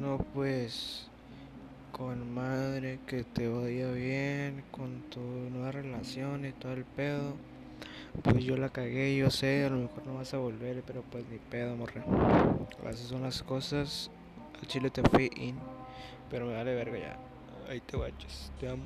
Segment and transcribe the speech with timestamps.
[0.00, 1.08] No, pues
[1.92, 7.34] con madre que te vaya bien con tu nueva relación y todo el pedo.
[8.22, 11.26] Pues yo la cagué, yo sé, a lo mejor no vas a volver, pero pues
[11.30, 12.02] ni pedo, morre.
[12.88, 14.10] Así son las cosas.
[14.58, 15.58] Al chile te fui in,
[16.30, 17.18] pero me vale verga ya.
[17.68, 18.84] Ahí te guachas, te amo.